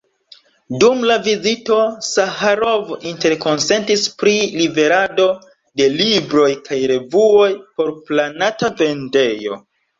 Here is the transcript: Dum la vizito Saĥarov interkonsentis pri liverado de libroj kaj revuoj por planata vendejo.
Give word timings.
Dum 0.83 1.03
la 1.09 1.17
vizito 1.27 1.75
Saĥarov 2.07 2.89
interkonsentis 3.11 4.07
pri 4.23 4.35
liverado 4.63 5.29
de 5.83 5.93
libroj 6.01 6.51
kaj 6.71 6.83
revuoj 6.95 7.55
por 7.79 7.97
planata 8.11 8.75
vendejo. 8.85 9.65